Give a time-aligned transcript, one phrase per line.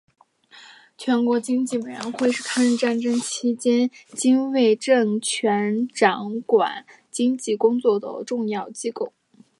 [0.97, 6.39] 全国经济委员会是抗日战争期间汪精卫政权统掌
[7.11, 9.13] 经济工作的最高机构。